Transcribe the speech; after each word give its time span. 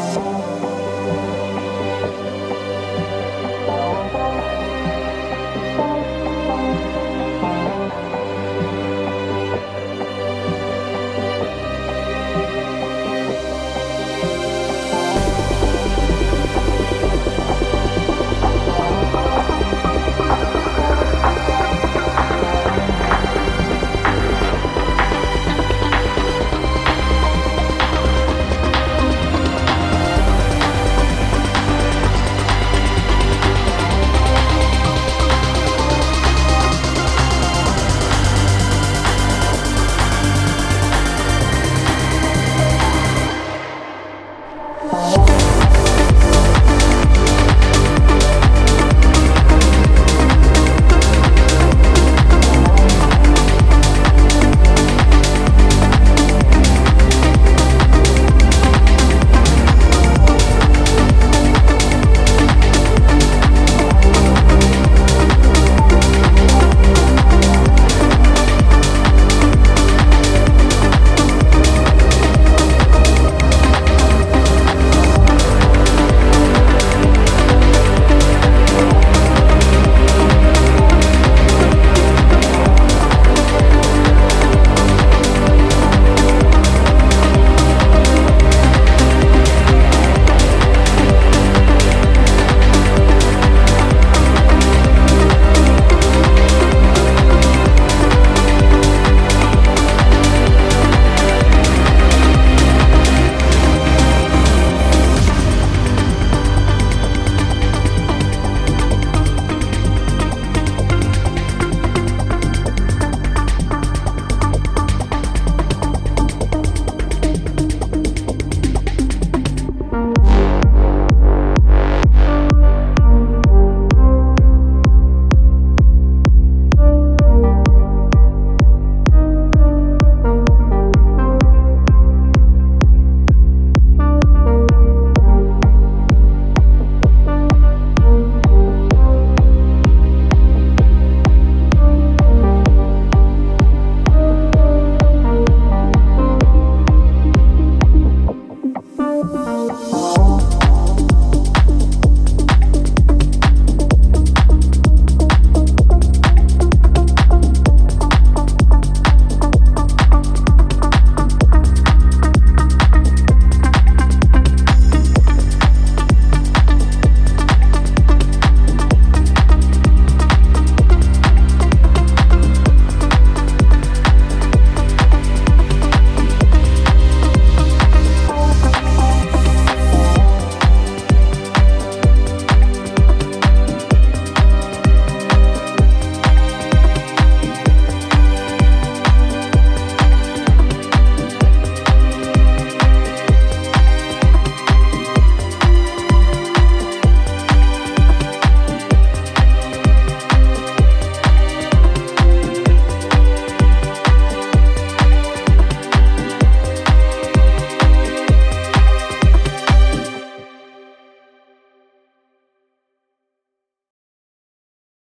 Bye. 0.00 0.29